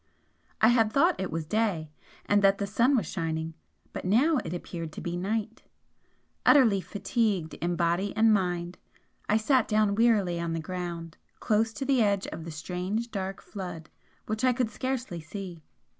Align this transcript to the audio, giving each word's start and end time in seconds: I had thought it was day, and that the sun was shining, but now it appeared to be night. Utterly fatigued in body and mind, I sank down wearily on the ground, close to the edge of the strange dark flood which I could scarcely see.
I 0.61 0.69
had 0.69 0.91
thought 0.91 1.19
it 1.21 1.29
was 1.29 1.45
day, 1.45 1.91
and 2.25 2.41
that 2.41 2.57
the 2.57 2.65
sun 2.65 2.97
was 2.97 3.05
shining, 3.05 3.53
but 3.93 4.03
now 4.03 4.39
it 4.43 4.51
appeared 4.51 4.91
to 4.93 4.99
be 4.99 5.15
night. 5.15 5.61
Utterly 6.43 6.81
fatigued 6.81 7.53
in 7.53 7.75
body 7.75 8.11
and 8.15 8.33
mind, 8.33 8.79
I 9.29 9.37
sank 9.37 9.67
down 9.67 9.93
wearily 9.93 10.39
on 10.39 10.53
the 10.53 10.59
ground, 10.59 11.17
close 11.39 11.71
to 11.73 11.85
the 11.85 12.01
edge 12.01 12.25
of 12.25 12.45
the 12.45 12.51
strange 12.51 13.11
dark 13.11 13.43
flood 13.43 13.91
which 14.25 14.43
I 14.43 14.53
could 14.53 14.71
scarcely 14.71 15.19
see. 15.21 15.61